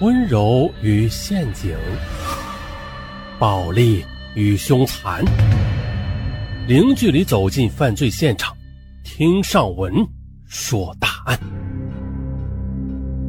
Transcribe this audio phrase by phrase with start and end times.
[0.00, 1.76] 温柔与陷阱，
[3.38, 4.02] 暴力
[4.34, 5.22] 与凶残，
[6.66, 8.56] 零距离走进犯罪现场，
[9.04, 9.92] 听上文
[10.46, 11.38] 说大案。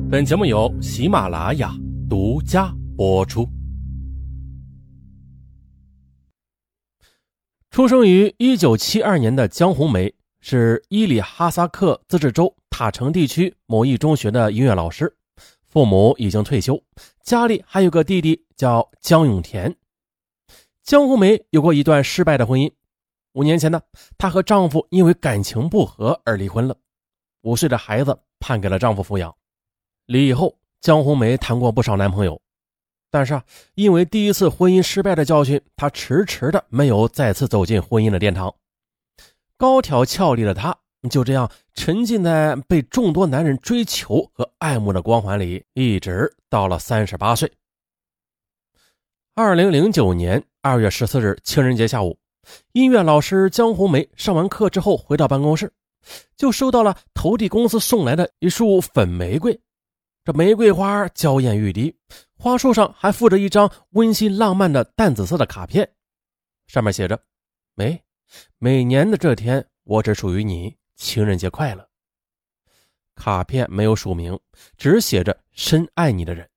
[0.09, 1.75] 本节目由喜马拉雅
[2.09, 3.45] 独家播出。
[7.69, 15.13] 出生于一九七二年的江红梅是伊里哈萨克自治州塔城地区某一中学的音乐老师。
[15.71, 16.83] 父母已经退休，
[17.23, 19.73] 家里还有个弟弟叫江永田。
[20.83, 22.69] 江红梅有过一段失败的婚姻，
[23.31, 23.81] 五年前呢，
[24.17, 26.75] 她和丈夫因为感情不和而离婚了，
[27.43, 29.33] 五岁的孩子判给了丈夫抚养。
[30.07, 32.41] 离异后，江红梅谈过不少男朋友，
[33.09, 33.45] 但是啊，
[33.75, 38.53] 因为第一次婚姻失败的教训，她迟迟的没有再次走进婚姻的殿堂。
[39.55, 40.80] 高挑俏丽的她。
[41.09, 47.51] 就这样沉浸在被众多男人追求和爱慕的光环里，一直到了三十八岁。
[49.33, 52.17] 二零零九年二月十四日情人节下午，
[52.73, 55.71] 音乐老师江红梅上完课之后回到办公室，
[56.37, 59.59] 就收到了投递公司送来的一束粉玫瑰。
[60.23, 61.95] 这玫瑰花娇艳欲滴，
[62.37, 65.89] 花束上还附着一张温馨浪漫的淡紫色的卡片，
[66.67, 67.19] 上面写着
[67.73, 68.03] ：“梅，
[68.59, 71.85] 每年的这天，我只属于你。”情人节快乐。
[73.15, 74.39] 卡片没有署名，
[74.77, 76.47] 只写着“深爱你的人”。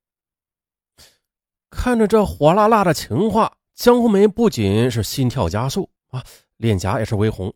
[1.71, 6.23] 看着这火辣辣的情话，江红梅不仅是心跳加速啊，
[6.59, 7.53] 脸颊也是微红。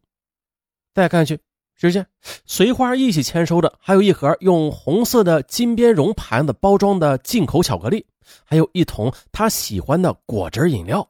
[0.95, 1.39] 再看去，
[1.77, 2.06] 只见
[2.47, 8.06] 随花一起签收的还有一盒用红色的金边绒盘子包装的进口巧克力，
[8.45, 11.06] 还有一桶她喜欢的果汁饮料。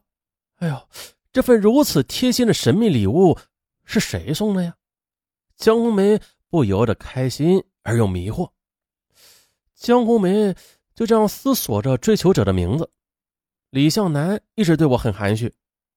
[0.57, 0.89] 哎呦，
[1.31, 3.37] 这份如此贴心的神秘礼物
[3.85, 4.75] 是谁送的呀？
[5.59, 6.17] 江红梅
[6.49, 8.49] 不由得开心而又迷惑。
[9.75, 10.55] 江红梅
[10.95, 12.89] 就这样思索着追求者的名字。
[13.69, 15.53] 李向南一直对我很含蓄，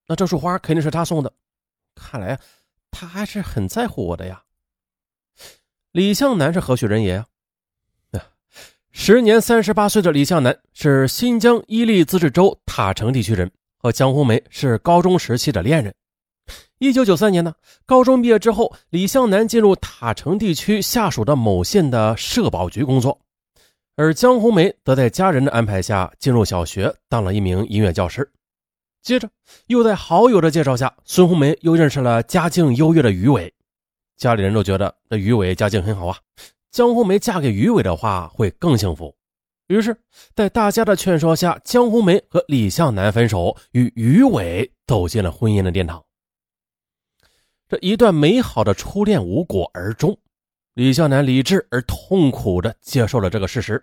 [0.08, 1.33] 那这束花肯定是他送的。
[1.94, 2.40] 看来
[2.90, 4.42] 他还是很在乎我的呀。
[5.92, 7.27] 李向南是何许人也啊？
[8.90, 15.94] 时年三十八岁的李向南是新疆伊利自治州塔城地区人，和江红梅是高中时期的恋人。
[16.79, 17.55] 一九九三年呢，
[17.86, 23.20] 高中毕业之后，李向南进入塔城地区下属的某县的社保局工作，
[23.95, 28.29] 而江红梅则在家人的安排下进入小学当了一名音乐教师。
[29.01, 29.29] 接着，
[29.67, 33.53] 又在好友的介绍下，孙红梅又认识了家境优越的于伟。
[34.17, 36.17] 家里人都觉得这于伟家境很好啊，
[36.70, 39.14] 江红梅嫁给于伟的话会更幸福。
[39.69, 39.97] 于是，
[40.35, 46.05] 在大家的劝说下，江红梅和李向南分手，与于伟走进了婚姻的殿堂。
[47.72, 50.14] 这一段美好的初恋无果而终，
[50.74, 53.83] 李向南理智而痛苦地接受了这个事实。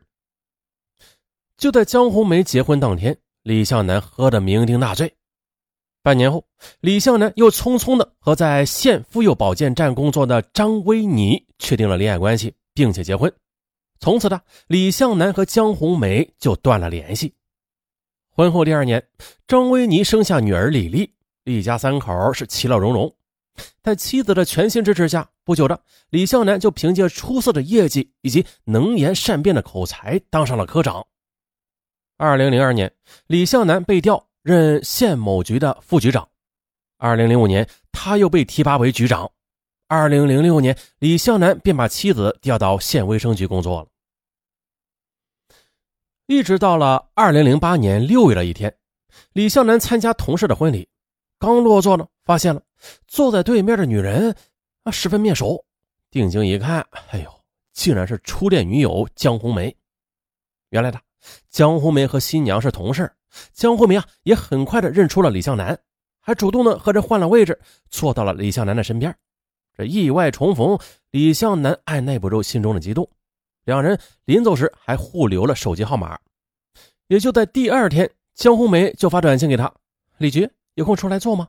[1.57, 5.11] 就在江红梅结婚当天，李向南喝得酩酊大醉。
[6.03, 6.45] 半年后，
[6.81, 13.33] 李向南又匆匆地和在县妇幼保健站工作的张薇妮确定了恋爱关系，并且结婚。
[13.99, 17.33] 从此呢，李向南和江红梅就断了联系。
[18.29, 19.03] 婚后第二年，
[19.47, 21.11] 张薇妮生下女儿李丽，
[21.45, 23.11] 一家三口是其乐融融。
[23.81, 31.05] 在妻子的全心支持下，不久的李向南就凭借出色的业绩以及能言善辩的口才当上了科长。
[32.17, 32.93] 二零零二年，
[33.27, 36.27] 李向南被调任县某局的副局长。
[36.97, 39.31] 二零零五年，他又被提拔为局长。
[39.87, 43.87] 二零零六年，李向南便把妻子调到县卫生局工作了。
[46.27, 48.75] 一直到了二零零八年六月的一天，
[49.33, 50.87] 李向南参加同事的婚礼，
[51.39, 52.07] 刚落座呢。
[52.25, 52.61] 发现了
[53.07, 54.35] 坐在对面的女人
[54.83, 55.65] 啊，十分面熟。
[56.11, 57.31] 定睛一看，哎呦，
[57.73, 59.75] 竟然是初恋女友江红梅。
[60.69, 60.99] 原来的
[61.49, 63.11] 江红梅和新娘是同事，
[63.53, 65.79] 江红梅啊也很快的认出了李向南，
[66.19, 67.59] 还主动的和人换了位置，
[67.89, 69.15] 坐到了李向南的身边。
[69.77, 70.77] 这意外重逢，
[71.11, 73.09] 李向南按耐不住心中的激动，
[73.65, 76.19] 两人临走时还互留了手机号码。
[77.07, 79.71] 也就在第二天，江红梅就发短信给他
[80.17, 81.47] ：“李局有空出来坐吗？”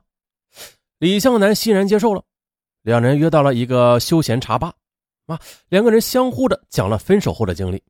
[1.01, 2.23] 李向南欣然接受了，
[2.83, 4.71] 两人约到了一个休闲茶吧，
[5.25, 7.81] 啊，两个人相互的讲了分手后的经历。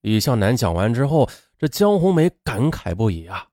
[0.00, 1.28] 李向南讲完之后，
[1.58, 3.46] 这江红梅感慨不已啊！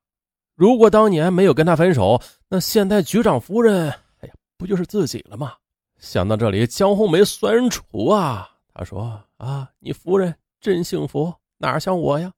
[0.56, 3.90] 如果当年没有跟他分手，那现在局长夫人，
[4.22, 5.52] 哎呀，不就是自己了吗？
[6.00, 12.32] 想到这里，江红梅酸楚啊，她说：“啊，你夫人真幸福，哪像我呀？”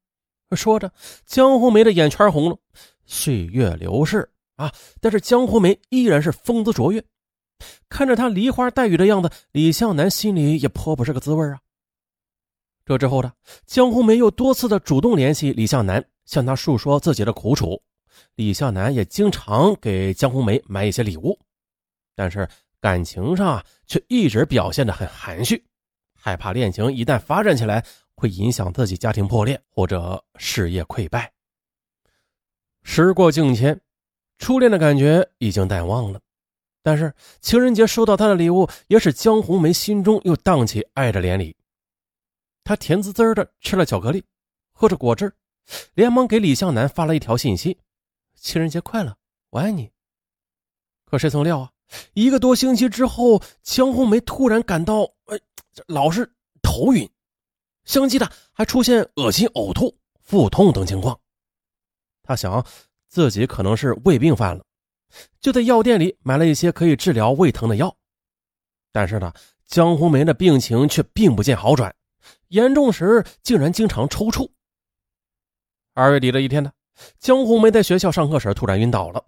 [0.57, 0.91] 说着，
[1.23, 2.57] 江红梅的眼圈红了。
[3.05, 4.27] 岁月流逝。
[4.57, 4.73] 啊！
[4.99, 7.03] 但是江湖梅依然是风姿卓越，
[7.89, 11.59] 看着她梨花带雨的样子，李向南心里也颇不是个滋味啊。
[12.85, 13.31] 这之后呢，
[13.65, 17.81] 江红梅又多次的主动联系李向南，向他诉说自己的苦楚。
[18.35, 21.37] 李向南也经常给江红梅买一些礼物，
[22.15, 22.47] 但是
[22.79, 25.63] 感情上却一直表现得很含蓄，
[26.15, 31.31] 害怕恋情一旦发展起来会影响自己家庭破裂或者事业溃败。
[32.83, 33.79] 时过境迁，
[34.37, 36.19] 初恋的感觉已经淡忘了，
[36.83, 41.53] 但是情人节收到他的礼物，也使江红梅心中又荡起爱的涟漪。
[42.63, 44.23] 她甜滋滋的吃了巧克力，
[44.71, 45.33] 喝着果汁，
[45.93, 47.77] 连忙给李向南发了一条信息。
[48.35, 49.17] 情人节快乐，
[49.49, 49.89] 我爱你。
[51.05, 51.71] 可谁曾料啊，
[52.13, 55.39] 一个多星期之后，江红梅突然感到，哎，
[55.87, 56.31] 老是
[56.61, 57.09] 头晕，
[57.85, 61.19] 相继的还出现恶心、呕吐、腹痛等情况。
[62.21, 62.65] 她想
[63.07, 64.63] 自己可能是胃病犯了，
[65.39, 67.95] 就在药店里买了一些可以治疗胃疼的药。
[68.91, 69.33] 但是呢，
[69.65, 71.93] 江红梅的病情却并不见好转，
[72.49, 74.49] 严重时竟然经常抽搐。
[75.93, 76.71] 二月底的一天呢。
[77.19, 79.23] 江红梅在学校上课时突然晕倒了，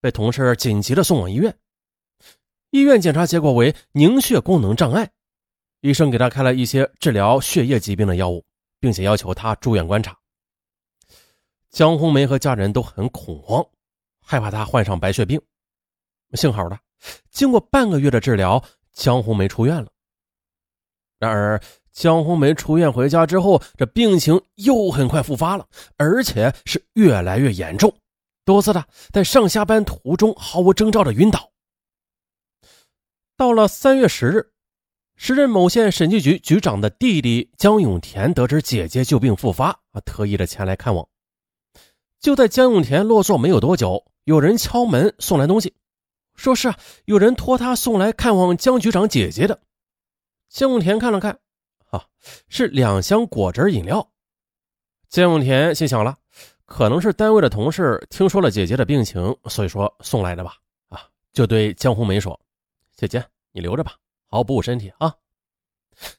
[0.00, 1.54] 被同事紧急的送往医院。
[2.70, 5.10] 医院检查结果为凝血功能障碍，
[5.82, 8.42] 医生给她开了一些治疗血液疾病的药物，
[8.80, 10.16] 并且要求她住院观察。
[11.70, 13.64] 江红梅和家人都很恐慌，
[14.20, 15.40] 害怕她患上白血病。
[16.34, 16.78] 幸好的，
[17.30, 18.62] 经过半个月的治疗，
[18.92, 19.90] 江红梅出院了。
[21.18, 21.60] 然而。
[21.92, 27.92] 江红梅出院回家之后，这病情又很快复发了，而且是越来越严重，
[28.44, 31.50] 多次的在上下班途中毫无征兆的晕倒。
[33.36, 34.52] 到了三月十日，
[35.16, 41.06] 时任某县审计局局长的弟弟江永田得知姐姐旧病复发，啊，特意的前来看望。
[42.20, 45.74] 就在江永田落座没有多久，有人敲门送来东西，
[46.34, 49.58] 说是啊，有人托他送来看望江局长姐姐的。
[50.48, 51.38] 江永田看了看。
[51.90, 52.04] 啊，
[52.48, 54.06] 是两箱果汁饮料。
[55.08, 56.16] 江永田心想了，
[56.66, 60.54] 可能是单位的同事听说了姐姐的病情，所以说送来的吧。
[60.88, 62.38] 啊，就对江红梅说
[62.94, 63.96] ：“姐姐，你留着吧，
[64.28, 65.12] 好好补补身体啊。”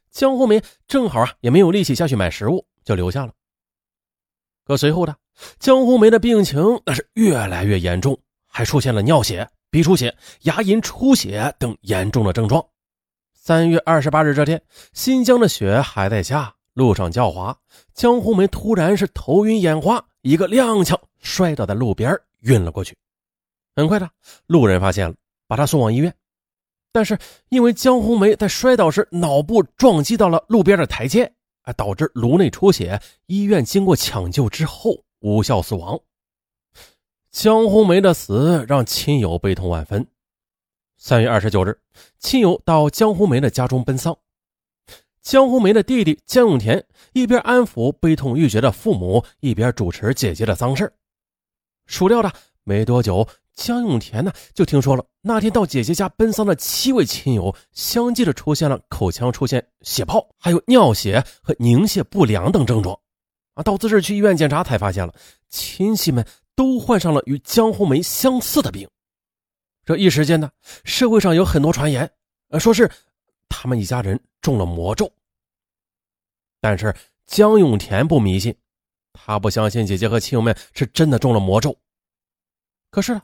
[0.09, 3.33] 江红梅正好啊，也没有力气下去买食物，就留下了。
[4.71, 5.13] 可随后的
[5.59, 12.65] 江红梅的病情那是越来越严重，还出现了尿血、鼻出血、牙龈出血等严重的症状。
[13.33, 14.61] 三月二十八日这天，
[14.93, 17.53] 新疆的雪还在下，路上较滑。
[17.93, 22.95] 江红梅突然是头晕眼花，一个踉跄摔倒在路边，晕了过去。
[23.75, 24.09] 很快的，
[24.45, 25.15] 路人发现了，
[25.49, 26.13] 把她送往医院。
[26.93, 27.17] 但是
[27.49, 31.29] 因为江红梅在摔倒时脑部撞击到了路边的台阶，
[31.61, 33.01] 啊，导致颅内出血。
[33.27, 35.99] 医院经过抢救之后无效死亡。
[37.31, 40.07] 江红梅的死让亲友悲痛万分。
[40.97, 41.79] 三月二十九日，
[42.19, 44.17] 亲友到江红梅的家中奔丧。
[45.21, 50.93] 江红梅的弟弟江永田一边安抚悲痛欲绝的父母，一边主持姐姐的丧事。
[51.85, 52.31] 孰料的，
[52.63, 53.27] 没多久，
[53.61, 62.99] 江永田呢就听说了那天到姐姐家奔丧的七位亲友相继的出现了口腔出现血泡，还有尿血和凝血不良等症状。
[63.53, 65.13] 啊，到自治区医院检查才发现了
[65.47, 66.25] 亲戚们
[66.55, 68.89] 都患上了与江红梅相似的病。
[69.85, 70.49] 这一时间呢，
[70.83, 72.09] 社会上有很多传言，
[72.49, 72.89] 呃，说是
[73.47, 75.11] 他们一家人中了魔咒。
[76.59, 76.95] 但是
[77.27, 78.55] 江永田不迷信，
[79.13, 81.77] 他不相信姐姐和亲友们是真的中了魔咒。
[82.89, 83.21] 可是呢，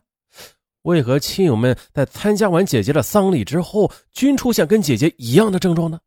[0.83, 5.99] 为何亲友们在参加完姐姐的丧礼之后，均出现跟姐姐一样的症状呢？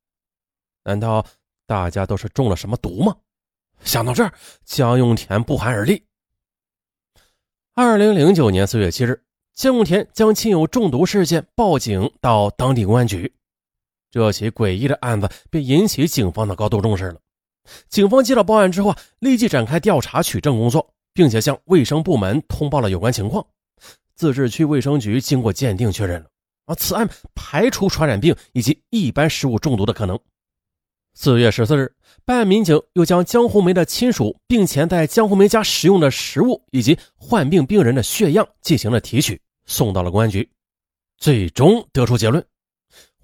[0.85, 1.25] 难道
[1.67, 3.17] 大家都是中了什么毒吗？
[3.85, 4.33] 想到这儿，
[4.65, 6.03] 江永田不寒而栗。
[7.75, 9.23] 二零零九年四月七日。
[9.53, 13.31] 江永田将亲友中毒事件报警到当地公安局，
[14.11, 17.21] 这起诡异的案子便引起警方的高度重视了。
[17.89, 23.47] 警方接到报案之后，立即展开调查取证工作，并且向卫生部门通报了有关情况。
[24.21, 26.29] 自治区卫生局经过鉴定确认了，
[26.67, 30.21] 啊，此案排除传染病以及一般食物中毒的可能。
[31.15, 31.91] 四月十四日，
[32.27, 39.41] 办案民警又将江红梅的亲属并前在江红梅家食用的食物以及患病病人的血样进行了提取。
[39.65, 40.47] 送到了公安局，
[41.17, 42.45] 最终得出结论：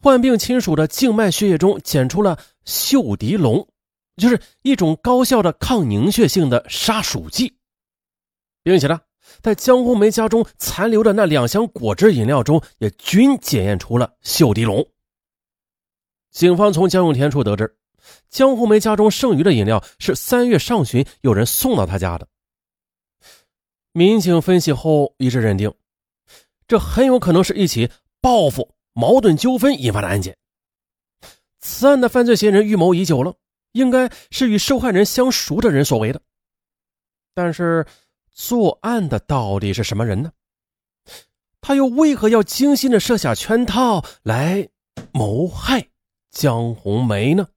[0.00, 3.68] 患病亲属的静脉血液中检出了溴敌龙，
[4.16, 7.54] 就是一种高效的抗凝血性的杀鼠剂，
[8.62, 8.98] 并且呢，
[9.40, 14.86] 在江红梅家中残留的那两箱果汁饮料中也均检验出了溴涤龙。
[16.30, 17.76] 警方从江永田处得知，
[18.28, 22.28] 江红梅家中剩余的饮料是三月上旬有人送到他家的。
[23.92, 25.72] 民警分析后一致认定。
[26.68, 27.90] 这很有可能是一起
[28.20, 30.36] 报复、矛盾纠纷引发的案件。
[31.60, 33.34] 此案的犯罪嫌疑人预谋已久了，
[33.70, 36.20] 应该是与受害人相熟的人所为的。
[37.34, 37.86] 但是，
[38.36, 40.30] 作案的到底是什么人呢？
[41.62, 44.68] 他又为何要精心的设下圈套来
[45.10, 45.88] 谋害
[46.30, 47.48] 江红梅呢？